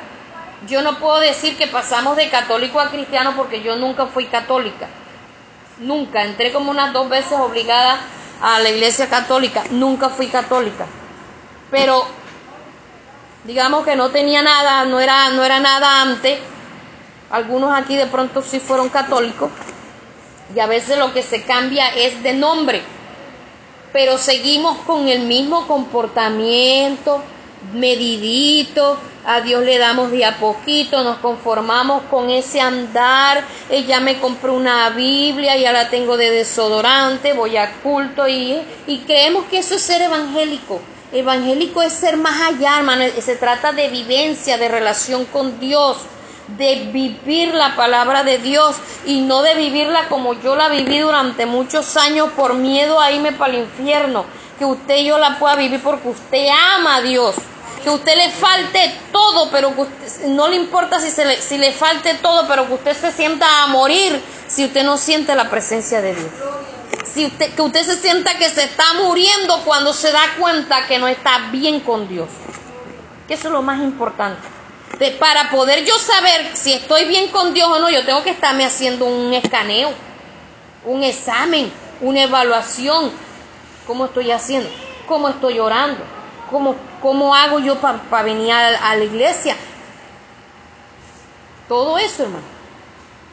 Yo 0.66 0.82
no 0.82 0.98
puedo 0.98 1.18
decir 1.18 1.56
que 1.56 1.66
pasamos 1.66 2.16
de 2.16 2.28
católico 2.28 2.80
a 2.80 2.90
cristiano 2.90 3.34
porque 3.36 3.62
yo 3.62 3.76
nunca 3.76 4.06
fui 4.06 4.26
católica. 4.26 4.88
Nunca. 5.78 6.22
Entré 6.22 6.52
como 6.52 6.70
unas 6.70 6.92
dos 6.92 7.08
veces 7.08 7.32
obligada 7.32 7.98
a 8.40 8.60
la 8.60 8.68
iglesia 8.68 9.08
católica. 9.08 9.64
Nunca 9.70 10.08
fui 10.08 10.28
católica. 10.28 10.86
Pero 11.70 12.06
digamos 13.44 13.84
que 13.84 13.96
no 13.96 14.10
tenía 14.10 14.42
nada, 14.42 14.84
no 14.84 15.00
era, 15.00 15.30
no 15.30 15.42
era 15.44 15.58
nada 15.58 16.02
antes. 16.02 16.38
Algunos 17.30 17.76
aquí 17.76 17.96
de 17.96 18.06
pronto 18.06 18.42
sí 18.42 18.60
fueron 18.60 18.88
católicos. 18.88 19.50
Y 20.54 20.60
a 20.60 20.66
veces 20.66 20.98
lo 20.98 21.12
que 21.12 21.22
se 21.22 21.42
cambia 21.42 21.88
es 21.88 22.22
de 22.22 22.34
nombre. 22.34 22.82
Pero 23.92 24.18
seguimos 24.18 24.78
con 24.78 25.08
el 25.08 25.20
mismo 25.20 25.66
comportamiento, 25.66 27.22
medidito, 27.72 28.98
a 29.24 29.40
Dios 29.40 29.64
le 29.64 29.78
damos 29.78 30.10
de 30.10 30.24
a 30.24 30.38
poquito, 30.38 31.04
nos 31.04 31.18
conformamos 31.18 32.02
con 32.10 32.28
ese 32.30 32.60
andar, 32.60 33.44
ella 33.70 34.00
me 34.00 34.18
compró 34.18 34.54
una 34.54 34.90
Biblia, 34.90 35.56
ya 35.56 35.72
la 35.72 35.88
tengo 35.90 36.16
de 36.16 36.30
desodorante, 36.30 37.32
voy 37.32 37.56
a 37.56 37.72
culto 37.82 38.26
y, 38.26 38.60
y 38.86 38.98
creemos 39.06 39.44
que 39.44 39.58
eso 39.58 39.76
es 39.76 39.82
ser 39.82 40.02
evangélico. 40.02 40.80
Evangélico 41.12 41.82
es 41.82 41.92
ser 41.92 42.16
más 42.16 42.40
allá, 42.40 42.78
hermano, 42.78 43.04
se 43.20 43.36
trata 43.36 43.72
de 43.72 43.88
vivencia, 43.88 44.56
de 44.56 44.68
relación 44.68 45.24
con 45.26 45.60
Dios, 45.60 45.98
de 46.48 46.90
vivir 46.92 47.54
la 47.54 47.76
palabra 47.76 48.24
de 48.24 48.38
Dios 48.38 48.76
y 49.06 49.20
no 49.20 49.42
de 49.42 49.54
vivirla 49.54 50.08
como 50.08 50.34
yo 50.34 50.56
la 50.56 50.68
viví 50.68 50.98
durante 50.98 51.46
muchos 51.46 51.96
años 51.96 52.28
por 52.36 52.54
miedo 52.54 53.00
a 53.00 53.12
irme 53.12 53.32
para 53.32 53.52
el 53.52 53.60
infierno. 53.60 54.24
Que 54.58 54.64
usted 54.64 54.98
yo 54.98 55.18
la 55.18 55.38
pueda 55.38 55.56
vivir 55.56 55.80
porque 55.82 56.08
usted 56.08 56.48
ama 56.76 56.96
a 56.96 57.00
Dios 57.02 57.34
que 57.82 57.90
usted 57.90 58.16
le 58.16 58.30
falte 58.30 58.94
todo, 59.10 59.50
pero 59.50 59.74
que 59.74 60.28
no 60.28 60.48
le 60.48 60.56
importa 60.56 61.00
si, 61.00 61.10
se 61.10 61.24
le, 61.24 61.40
si 61.40 61.58
le 61.58 61.72
falte 61.72 62.14
todo, 62.14 62.46
pero 62.46 62.66
que 62.66 62.74
usted 62.74 62.96
se 62.96 63.12
sienta 63.12 63.64
a 63.64 63.66
morir 63.66 64.22
si 64.46 64.64
usted 64.64 64.84
no 64.84 64.96
siente 64.96 65.34
la 65.34 65.50
presencia 65.50 66.00
de 66.00 66.14
Dios. 66.14 66.30
Si 67.04 67.26
usted, 67.26 67.54
que 67.54 67.62
usted 67.62 67.82
se 67.82 67.96
sienta 67.96 68.38
que 68.38 68.48
se 68.48 68.64
está 68.64 68.84
muriendo 69.02 69.62
cuando 69.64 69.92
se 69.92 70.12
da 70.12 70.22
cuenta 70.38 70.86
que 70.86 70.98
no 70.98 71.08
está 71.08 71.50
bien 71.50 71.80
con 71.80 72.08
Dios. 72.08 72.28
Que 73.26 73.34
eso 73.34 73.48
es 73.48 73.52
lo 73.52 73.62
más 73.62 73.80
importante. 73.80 74.51
Para 75.10 75.50
poder 75.50 75.84
yo 75.84 75.98
saber 75.98 76.56
si 76.56 76.72
estoy 76.72 77.06
bien 77.06 77.28
con 77.28 77.52
Dios 77.52 77.68
o 77.68 77.78
no, 77.80 77.90
yo 77.90 78.04
tengo 78.04 78.22
que 78.22 78.30
estarme 78.30 78.64
haciendo 78.64 79.06
un 79.06 79.32
escaneo, 79.32 79.92
un 80.84 81.02
examen, 81.02 81.72
una 82.00 82.22
evaluación. 82.22 83.10
¿Cómo 83.86 84.06
estoy 84.06 84.30
haciendo? 84.30 84.70
¿Cómo 85.08 85.28
estoy 85.28 85.58
orando? 85.58 85.98
¿Cómo, 87.00 87.34
hago 87.34 87.58
yo 87.58 87.76
para 87.80 88.22
venir 88.22 88.52
a, 88.52 88.94
la 88.94 89.04
iglesia? 89.04 89.56
Todo 91.68 91.98
eso, 91.98 92.24
hermano. 92.24 92.52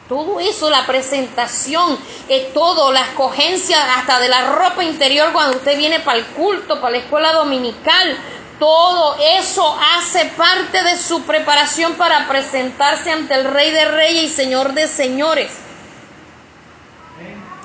Todo 0.08 0.40
eso, 0.40 0.70
la 0.70 0.86
presentación, 0.86 1.96
es 2.28 2.52
todo, 2.52 2.90
la 2.90 3.02
escogencia 3.02 3.94
hasta 3.94 4.18
de 4.18 4.28
la 4.28 4.50
ropa 4.50 4.82
interior 4.82 5.32
cuando 5.32 5.58
usted 5.58 5.78
viene 5.78 6.00
para 6.00 6.18
el 6.18 6.26
culto, 6.26 6.80
para 6.80 6.92
la 6.92 6.98
escuela 6.98 7.32
dominical, 7.32 8.16
todo 8.60 9.16
eso 9.18 9.76
hace 9.96 10.26
parte 10.36 10.82
de 10.84 10.96
su 10.98 11.22
preparación 11.22 11.94
para 11.94 12.28
presentarse 12.28 13.10
ante 13.10 13.34
el 13.34 13.44
Rey 13.44 13.70
de 13.70 13.86
Reyes 13.86 14.24
y 14.24 14.28
Señor 14.28 14.74
de 14.74 14.86
Señores. 14.86 15.50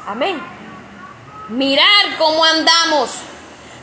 Amén. 0.08 0.42
Mirar 1.50 2.18
cómo 2.18 2.44
andamos, 2.46 3.12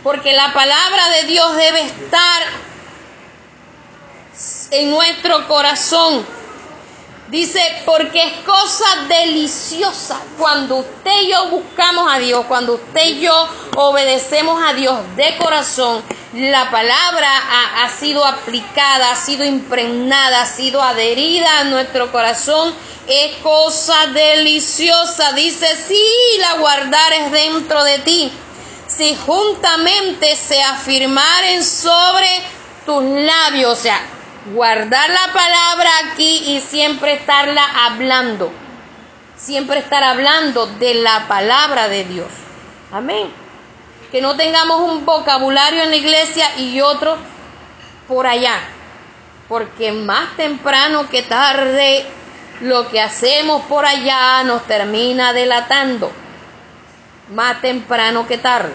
porque 0.02 0.32
la 0.32 0.54
palabra 0.54 1.08
de 1.10 1.24
Dios 1.24 1.54
debe 1.56 1.82
estar 1.82 2.42
en 4.70 4.90
nuestro 4.90 5.46
corazón. 5.46 6.26
Dice, 7.32 7.62
porque 7.86 8.22
es 8.22 8.32
cosa 8.44 8.84
deliciosa 9.08 10.20
cuando 10.36 10.76
usted 10.76 11.22
y 11.22 11.30
yo 11.30 11.46
buscamos 11.48 12.12
a 12.12 12.18
Dios, 12.18 12.44
cuando 12.46 12.74
usted 12.74 13.06
y 13.06 13.20
yo 13.20 13.48
obedecemos 13.74 14.62
a 14.62 14.74
Dios 14.74 14.98
de 15.16 15.38
corazón, 15.38 16.02
la 16.34 16.70
palabra 16.70 17.30
ha, 17.30 17.84
ha, 17.84 17.88
sido 17.88 18.22
aplicada, 18.22 19.12
ha 19.12 19.16
sido 19.16 19.46
impregnada, 19.46 20.42
ha 20.42 20.46
sido 20.46 20.82
adherida 20.82 21.60
a 21.60 21.64
nuestro 21.64 22.12
corazón, 22.12 22.74
es 23.08 23.36
cosa 23.38 24.08
deliciosa. 24.08 25.32
Dice, 25.32 25.66
si 25.88 26.38
la 26.38 26.58
guardares 26.58 27.32
dentro 27.32 27.82
de 27.82 27.98
ti 28.00 28.32
si 28.86 29.16
juntamente 29.16 30.36
se 30.36 30.62
afirmaren 30.62 31.64
sobre 31.64 32.28
tus 32.84 33.02
labios, 33.02 33.78
o 33.78 33.82
sea, 33.82 34.02
guardar 34.46 35.10
la 35.10 35.32
palabra 35.32 35.90
aquí 36.10 36.54
y 36.54 36.60
siempre 36.60 37.14
estarla 37.14 37.64
hablando, 37.86 38.52
siempre 39.36 39.78
estar 39.78 40.02
hablando 40.02 40.66
de 40.66 40.94
la 40.94 41.28
palabra 41.28 41.88
de 41.88 42.04
Dios. 42.04 42.28
Amén. 42.90 43.30
Que 44.10 44.20
no 44.20 44.36
tengamos 44.36 44.80
un 44.80 45.06
vocabulario 45.06 45.82
en 45.82 45.90
la 45.90 45.96
iglesia 45.96 46.58
y 46.58 46.80
otro 46.80 47.16
por 48.08 48.26
allá, 48.26 48.58
porque 49.48 49.92
más 49.92 50.36
temprano 50.36 51.08
que 51.08 51.22
tarde 51.22 52.04
lo 52.60 52.88
que 52.88 53.00
hacemos 53.00 53.62
por 53.62 53.86
allá 53.86 54.42
nos 54.44 54.66
termina 54.66 55.32
delatando. 55.32 56.12
más 57.30 57.62
temprano 57.62 58.26
que 58.26 58.36
tarde. 58.36 58.74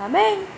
Amén. 0.00 0.55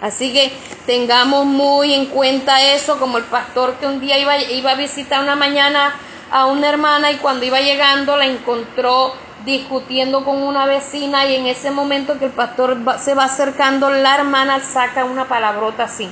Así 0.00 0.32
que 0.32 0.52
tengamos 0.86 1.44
muy 1.44 1.92
en 1.92 2.06
cuenta 2.06 2.62
eso, 2.62 2.98
como 2.98 3.18
el 3.18 3.24
pastor 3.24 3.74
que 3.74 3.86
un 3.86 4.00
día 4.00 4.18
iba, 4.18 4.38
iba 4.38 4.72
a 4.72 4.76
visitar 4.76 5.22
una 5.22 5.34
mañana 5.34 5.94
a 6.30 6.46
una 6.46 6.68
hermana 6.68 7.10
y 7.10 7.16
cuando 7.16 7.44
iba 7.44 7.60
llegando 7.60 8.16
la 8.16 8.26
encontró 8.26 9.14
discutiendo 9.44 10.24
con 10.24 10.42
una 10.42 10.66
vecina 10.66 11.26
y 11.26 11.36
en 11.36 11.46
ese 11.46 11.70
momento 11.70 12.18
que 12.18 12.26
el 12.26 12.32
pastor 12.32 12.76
se 13.00 13.14
va 13.14 13.24
acercando, 13.24 13.90
la 13.90 14.16
hermana 14.16 14.60
saca 14.60 15.04
una 15.04 15.26
palabrota 15.26 15.84
así. 15.84 16.08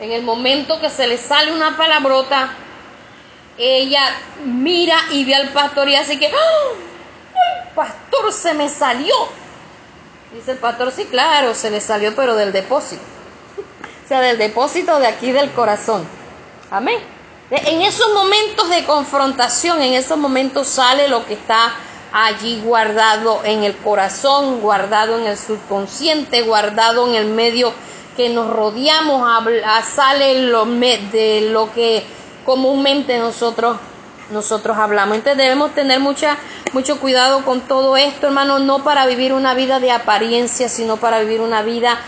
En 0.00 0.10
el 0.10 0.22
momento 0.22 0.80
que 0.80 0.90
se 0.90 1.06
le 1.06 1.18
sale 1.18 1.52
una 1.52 1.76
palabrota, 1.76 2.50
ella 3.58 4.02
mira 4.44 4.96
y 5.10 5.24
ve 5.24 5.34
al 5.34 5.50
pastor 5.50 5.88
y 5.88 5.94
así 5.94 6.18
que, 6.18 6.26
¡Oh! 6.26 6.74
el 6.74 7.74
pastor 7.74 8.32
se 8.32 8.54
me 8.54 8.68
salió. 8.68 9.14
Dice 10.34 10.52
el 10.52 10.58
pastor, 10.58 10.90
sí, 10.92 11.04
claro, 11.04 11.54
se 11.54 11.70
le 11.70 11.80
salió, 11.80 12.14
pero 12.16 12.34
del 12.34 12.52
depósito. 12.52 13.02
O 14.04 14.08
sea, 14.08 14.20
del 14.20 14.38
depósito 14.38 14.98
de 14.98 15.06
aquí 15.06 15.30
del 15.30 15.50
corazón. 15.52 16.06
Amén. 16.70 16.98
En 17.50 17.82
esos 17.82 18.14
momentos 18.14 18.70
de 18.70 18.84
confrontación, 18.84 19.82
en 19.82 19.92
esos 19.92 20.16
momentos 20.16 20.68
sale 20.68 21.08
lo 21.08 21.26
que 21.26 21.34
está 21.34 21.74
allí 22.12 22.62
guardado 22.64 23.42
en 23.44 23.62
el 23.62 23.76
corazón, 23.76 24.60
guardado 24.62 25.18
en 25.18 25.26
el 25.26 25.36
subconsciente, 25.36 26.42
guardado 26.42 27.06
en 27.08 27.14
el 27.14 27.26
medio 27.26 27.74
que 28.16 28.30
nos 28.30 28.48
rodeamos, 28.50 29.22
sale 29.84 30.46
lo, 30.46 30.64
de 30.64 31.48
lo 31.50 31.70
que 31.74 32.04
comúnmente 32.46 33.18
nosotros 33.18 33.76
nosotros 34.30 34.76
hablamos. 34.78 35.16
Entonces 35.16 35.36
debemos 35.36 35.74
tener 35.74 36.00
mucha, 36.00 36.38
mucho 36.72 37.00
cuidado 37.00 37.44
con 37.44 37.62
todo 37.62 37.96
esto, 37.96 38.26
hermano, 38.26 38.58
no 38.58 38.84
para 38.84 39.06
vivir 39.06 39.32
una 39.32 39.54
vida 39.54 39.80
de 39.80 39.90
apariencia, 39.90 40.68
sino 40.68 40.96
para 40.96 41.20
vivir 41.20 41.40
una 41.40 41.62
vida 41.62 41.98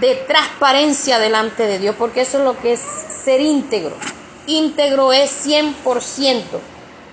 de 0.00 0.14
transparencia 0.14 1.18
delante 1.18 1.66
de 1.66 1.78
Dios, 1.78 1.96
porque 1.98 2.22
eso 2.22 2.38
es 2.38 2.44
lo 2.44 2.58
que 2.58 2.72
es 2.72 2.80
ser 2.80 3.40
íntegro 3.40 3.94
íntegro 4.48 5.12
es 5.12 5.46
100%. 5.46 6.42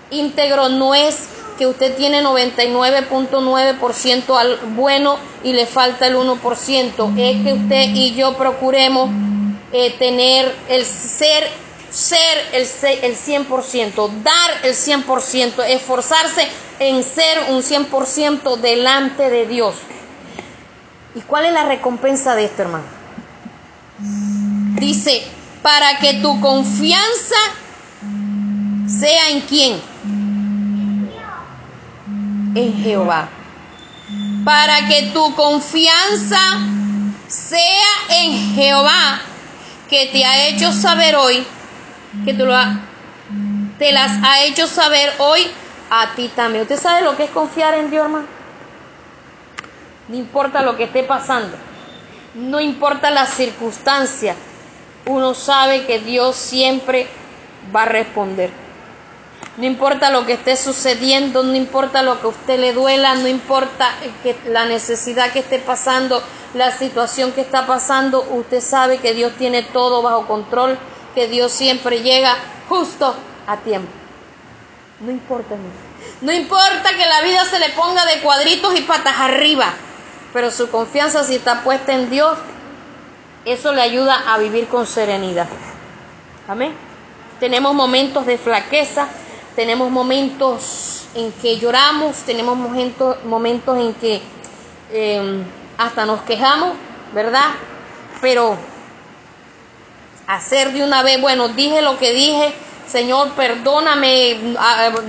Íntegro 0.09 0.69
no 0.69 0.95
es 0.95 1.27
que 1.57 1.67
usted 1.67 1.95
tiene 1.95 2.23
99.9% 2.23 4.37
al 4.37 4.57
bueno 4.75 5.17
y 5.43 5.53
le 5.53 5.67
falta 5.67 6.07
el 6.07 6.15
1%. 6.15 7.17
Es 7.17 7.43
que 7.43 7.53
usted 7.53 7.89
y 7.93 8.15
yo 8.15 8.33
procuremos 8.33 9.11
eh, 9.71 9.93
tener 9.99 10.55
el 10.69 10.83
ser, 10.85 11.47
ser 11.95 12.49
el, 12.51 12.67
el 13.03 13.15
100%, 13.15 14.09
dar 14.21 14.51
el 14.63 14.75
100%, 14.75 15.63
esforzarse 15.69 16.47
en 16.79 17.01
ser 17.03 17.51
un 17.51 17.63
100% 17.63 18.57
delante 18.57 19.29
de 19.29 19.45
Dios. 19.47 19.75
¿Y 21.15 21.21
cuál 21.21 21.45
es 21.45 21.53
la 21.53 21.63
recompensa 21.63 22.35
de 22.35 22.45
esto, 22.45 22.63
hermano? 22.63 22.83
Dice, 24.77 25.23
para 25.61 25.97
que 25.99 26.15
tu 26.15 26.41
confianza 26.41 27.35
sea 28.87 29.29
en 29.29 29.41
quién? 29.41 29.81
En 32.55 32.83
Jehová. 32.83 33.29
Para 34.43 34.85
que 34.89 35.11
tu 35.13 35.33
confianza 35.33 36.59
sea 37.27 37.93
en 38.09 38.53
Jehová, 38.53 39.21
que 39.89 40.07
te 40.07 40.25
ha 40.25 40.47
hecho 40.47 40.73
saber 40.73 41.15
hoy, 41.15 41.45
que 42.23 42.33
tú 42.33 42.45
lo 42.45 42.55
te 43.77 43.91
las 43.91 44.23
ha 44.23 44.43
hecho 44.43 44.67
saber 44.67 45.11
hoy 45.17 45.47
a 45.89 46.13
ti 46.15 46.29
también. 46.35 46.61
¿Usted 46.63 46.79
sabe 46.79 47.01
lo 47.01 47.17
que 47.17 47.25
es 47.25 47.31
confiar 47.31 47.73
en 47.73 47.89
Dios, 47.89 48.05
hermano? 48.05 48.27
No 50.07 50.15
importa 50.15 50.61
lo 50.61 50.77
que 50.77 50.83
esté 50.83 51.03
pasando, 51.03 51.57
no 52.35 52.59
importa 52.59 53.09
las 53.09 53.29
circunstancias, 53.33 54.37
uno 55.05 55.33
sabe 55.33 55.85
que 55.85 55.99
Dios 55.99 56.35
siempre 56.35 57.07
va 57.75 57.83
a 57.83 57.85
responder. 57.85 58.51
No 59.57 59.65
importa 59.65 60.09
lo 60.09 60.25
que 60.25 60.33
esté 60.33 60.57
sucediendo, 60.57 61.41
no 61.41 61.55
importa 61.55 62.03
lo 62.03 62.19
que 62.19 62.27
a 62.27 62.29
usted 62.29 62.59
le 62.59 62.73
duela, 62.73 63.15
no 63.15 63.27
importa 63.27 63.89
que 64.21 64.35
la 64.49 64.65
necesidad 64.65 65.31
que 65.31 65.39
esté 65.39 65.59
pasando, 65.59 66.21
la 66.53 66.71
situación 66.71 67.31
que 67.31 67.41
está 67.41 67.65
pasando, 67.65 68.21
usted 68.31 68.59
sabe 68.59 68.97
que 68.97 69.13
Dios 69.13 69.33
tiene 69.37 69.63
todo 69.63 70.01
bajo 70.01 70.27
control, 70.27 70.77
que 71.15 71.27
Dios 71.27 71.51
siempre 71.51 72.01
llega 72.01 72.35
justo 72.69 73.15
a 73.47 73.57
tiempo. 73.57 73.91
No 74.99 75.11
importa, 75.11 75.55
no 76.21 76.31
importa 76.31 76.95
que 76.95 77.05
la 77.05 77.21
vida 77.21 77.43
se 77.45 77.59
le 77.59 77.69
ponga 77.69 78.05
de 78.05 78.19
cuadritos 78.21 78.77
y 78.77 78.81
patas 78.81 79.15
arriba, 79.17 79.73
pero 80.33 80.51
su 80.51 80.69
confianza 80.69 81.23
si 81.23 81.35
está 81.35 81.63
puesta 81.63 81.93
en 81.93 82.09
Dios, 82.09 82.37
eso 83.45 83.73
le 83.73 83.81
ayuda 83.81 84.33
a 84.33 84.37
vivir 84.37 84.67
con 84.67 84.85
serenidad. 84.85 85.47
Amén. 86.47 86.73
Tenemos 87.39 87.73
momentos 87.73 88.25
de 88.25 88.37
flaqueza, 88.37 89.07
tenemos 89.55 89.91
momentos 89.91 91.07
en 91.15 91.31
que 91.33 91.57
lloramos, 91.57 92.17
tenemos 92.17 92.57
momentos, 92.57 93.23
momentos 93.25 93.77
en 93.77 93.93
que 93.95 94.21
em, 94.91 95.43
hasta 95.77 96.05
nos 96.05 96.21
quejamos, 96.21 96.73
¿verdad? 97.13 97.51
Pero 98.21 98.57
hacer 100.27 100.73
de 100.73 100.83
una 100.83 101.03
vez, 101.03 101.21
bueno, 101.21 101.49
dije 101.49 101.81
lo 101.81 101.97
que 101.97 102.13
dije, 102.13 102.53
Señor, 102.87 103.31
perdóname, 103.31 104.37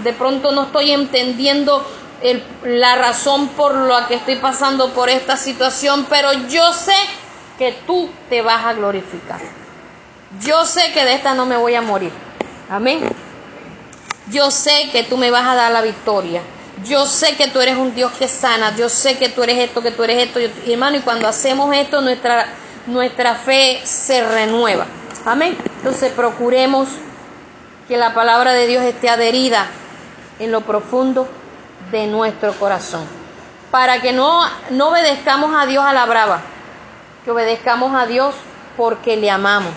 de 0.03 0.13
pronto 0.13 0.53
no 0.53 0.65
estoy 0.65 0.93
entendiendo 0.93 1.87
la 2.65 2.97
razón 2.97 3.49
por 3.49 3.75
la 3.75 4.07
que 4.07 4.15
estoy 4.15 4.37
pasando 4.37 4.91
por 4.91 5.09
esta 5.09 5.37
situación, 5.37 6.07
pero 6.09 6.33
yo 6.49 6.73
sé 6.73 6.97
que 7.59 7.73
tú 7.87 8.11
te 8.29 8.43
vas 8.43 8.65
a 8.65 8.73
glorificar. 8.75 9.41
Yo 10.41 10.65
sé 10.65 10.93
que 10.93 11.05
de 11.05 11.15
esta 11.15 11.35
no 11.35 11.47
me 11.47 11.57
voy 11.57 11.75
a 11.75 11.83
morir. 11.83 12.11
Amén. 12.69 13.09
Yo 14.31 14.51
sé 14.51 14.91
que 14.91 15.05
tú 15.05 15.17
me 15.17 15.31
vas 15.31 15.47
a 15.47 15.55
dar 15.55 15.73
la 15.73 15.83
victoria. 15.83 16.43
Yo 16.85 17.07
sé 17.07 17.37
que 17.37 17.49
tú 17.49 17.61
eres 17.61 17.77
un 17.77 17.95
Dios 17.95 18.13
que 18.13 18.29
sana. 18.29 18.75
Yo 18.77 18.89
sé 18.89 19.17
que 19.17 19.29
tú 19.29 19.43
eres 19.43 19.59
esto, 19.59 19.83
que 19.83 19.93
tú 19.93 20.03
eres 20.03 20.25
esto. 20.25 20.41
hermano, 20.71 20.97
y 20.97 21.01
cuando 21.01 21.29
hacemos 21.29 21.75
esto, 21.75 22.01
nuestra, 22.01 22.49
nuestra 22.87 23.37
fe 23.37 23.81
se 23.85 24.27
renueva. 24.27 24.87
Amén. 25.27 25.59
Entonces 25.79 26.13
procuremos 26.13 26.89
que 27.89 27.97
la 27.97 28.15
palabra 28.15 28.53
de 28.53 28.67
Dios 28.67 28.83
esté 28.85 29.11
adherida 29.11 29.67
en 30.39 30.53
lo 30.53 30.63
profundo 30.63 31.29
de 31.91 32.07
nuestro 32.07 32.53
corazón. 32.55 33.05
Para 33.71 34.01
que 34.01 34.13
no, 34.13 34.49
no 34.71 34.89
obedezcamos 34.89 35.55
a 35.55 35.67
Dios 35.67 35.85
a 35.85 35.93
la 35.93 36.07
brava 36.07 36.41
que 37.27 37.33
obedezcamos 37.33 37.93
a 37.93 38.07
Dios 38.07 38.37
porque 38.77 39.17
le 39.17 39.29
amamos. 39.29 39.75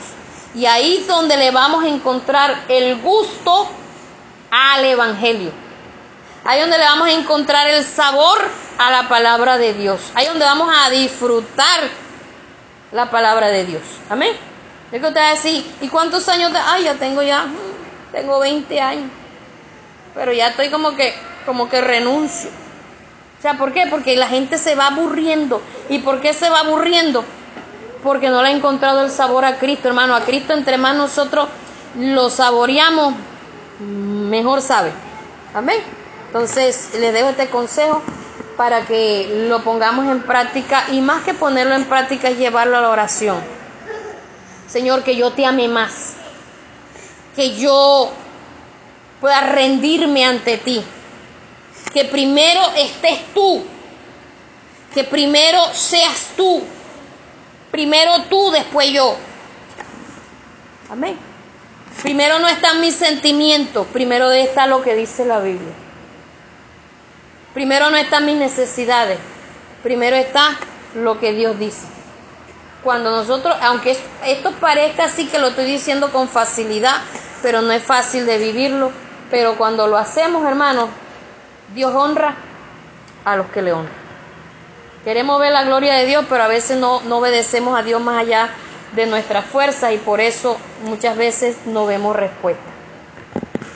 Y 0.53 0.67
ahí 0.67 0.97
es 0.97 1.07
donde 1.07 1.35
le 1.35 1.49
vamos 1.49 1.83
a 1.83 1.87
encontrar 1.87 2.55
el 2.67 3.01
gusto 3.01 3.67
al 4.51 4.85
Evangelio. 4.85 5.51
Ahí 6.45 6.61
donde 6.61 6.77
le 6.77 6.85
vamos 6.85 7.07
a 7.07 7.11
encontrar 7.11 7.67
el 7.67 7.83
sabor 7.83 8.37
a 8.77 8.91
la 8.91 9.09
palabra 9.09 9.57
de 9.57 9.73
Dios. 9.73 9.99
Ahí 10.13 10.27
donde 10.27 10.45
vamos 10.45 10.71
a 10.71 10.91
disfrutar 10.91 11.89
la 12.91 13.09
palabra 13.09 13.47
de 13.47 13.65
Dios. 13.65 13.81
Amén. 14.11 14.48
Es 14.91 15.01
que 15.01 15.07
usted 15.07 15.19
va 15.19 15.27
a 15.27 15.35
decir, 15.35 15.65
¿y 15.81 15.87
cuántos 15.87 16.27
años? 16.29 16.51
De... 16.51 16.59
Ay, 16.59 16.85
ya 16.85 16.95
tengo 16.95 17.21
ya, 17.21 17.45
tengo 18.11 18.39
20 18.39 18.81
años. 18.81 19.09
Pero 20.15 20.33
ya 20.33 20.49
estoy 20.49 20.69
como 20.69 20.95
que, 20.95 21.13
como 21.45 21.69
que 21.69 21.81
renuncio. 21.81 22.49
O 23.37 23.41
sea, 23.41 23.53
¿por 23.53 23.71
qué? 23.71 23.85
Porque 23.89 24.17
la 24.17 24.27
gente 24.27 24.57
se 24.57 24.75
va 24.75 24.87
aburriendo. 24.87 25.61
¿Y 25.89 25.99
por 25.99 26.19
qué 26.21 26.33
se 26.33 26.49
va 26.49 26.61
aburriendo? 26.61 27.23
porque 28.03 28.29
no 28.29 28.41
le 28.41 28.49
ha 28.49 28.51
encontrado 28.51 29.03
el 29.03 29.11
sabor 29.11 29.45
a 29.45 29.57
Cristo, 29.57 29.87
hermano. 29.87 30.15
A 30.15 30.21
Cristo 30.21 30.53
entre 30.53 30.77
más 30.77 30.95
nosotros 30.95 31.49
lo 31.97 32.29
saboreamos, 32.29 33.13
mejor 33.79 34.61
sabe. 34.61 34.91
Amén. 35.53 35.77
Entonces, 36.27 36.91
les 36.99 37.13
dejo 37.13 37.29
este 37.29 37.47
consejo 37.47 38.01
para 38.55 38.81
que 38.81 39.45
lo 39.49 39.63
pongamos 39.63 40.07
en 40.07 40.21
práctica 40.21 40.85
y 40.91 41.01
más 41.01 41.23
que 41.23 41.33
ponerlo 41.33 41.75
en 41.75 41.85
práctica 41.85 42.29
es 42.29 42.37
llevarlo 42.37 42.77
a 42.77 42.81
la 42.81 42.89
oración. 42.89 43.37
Señor, 44.69 45.03
que 45.03 45.15
yo 45.15 45.31
te 45.31 45.45
ame 45.45 45.67
más, 45.67 46.13
que 47.35 47.57
yo 47.57 48.11
pueda 49.19 49.41
rendirme 49.41 50.25
ante 50.25 50.57
ti, 50.57 50.81
que 51.93 52.05
primero 52.05 52.61
estés 52.77 53.19
tú, 53.33 53.63
que 54.93 55.03
primero 55.03 55.73
seas 55.73 56.29
tú 56.37 56.63
Primero 57.71 58.23
tú, 58.23 58.51
después 58.51 58.91
yo. 58.91 59.15
Amén. 60.89 61.17
Primero 62.01 62.39
no 62.39 62.47
están 62.47 62.81
mis 62.81 62.95
sentimientos, 62.95 63.85
primero 63.87 64.31
está 64.31 64.65
lo 64.65 64.81
que 64.81 64.95
dice 64.95 65.25
la 65.25 65.39
Biblia. 65.39 65.73
Primero 67.53 67.89
no 67.89 67.97
están 67.97 68.25
mis 68.25 68.37
necesidades, 68.37 69.19
primero 69.83 70.15
está 70.15 70.57
lo 70.95 71.19
que 71.19 71.33
Dios 71.33 71.59
dice. 71.59 71.85
Cuando 72.83 73.11
nosotros, 73.11 73.55
aunque 73.61 73.97
esto 74.25 74.51
parezca 74.53 75.05
así 75.05 75.27
que 75.27 75.39
lo 75.39 75.47
estoy 75.47 75.65
diciendo 75.65 76.11
con 76.11 76.29
facilidad, 76.29 76.95
pero 77.41 77.61
no 77.61 77.71
es 77.71 77.83
fácil 77.83 78.25
de 78.25 78.37
vivirlo, 78.37 78.91
pero 79.29 79.57
cuando 79.57 79.87
lo 79.87 79.97
hacemos, 79.97 80.45
hermanos, 80.45 80.89
Dios 81.73 81.93
honra 81.93 82.35
a 83.25 83.35
los 83.35 83.47
que 83.47 83.61
le 83.61 83.73
honran. 83.73 83.93
Queremos 85.03 85.39
ver 85.39 85.51
la 85.51 85.63
gloria 85.63 85.93
de 85.93 86.05
Dios, 86.05 86.25
pero 86.29 86.43
a 86.43 86.47
veces 86.47 86.77
no, 86.77 87.01
no 87.01 87.17
obedecemos 87.17 87.77
a 87.77 87.83
Dios 87.83 88.01
más 88.01 88.19
allá 88.19 88.49
de 88.93 89.05
nuestras 89.05 89.45
fuerzas 89.45 89.93
y 89.93 89.97
por 89.97 90.19
eso 90.19 90.57
muchas 90.83 91.15
veces 91.15 91.57
no 91.65 91.85
vemos 91.85 92.15
respuesta. 92.15 92.78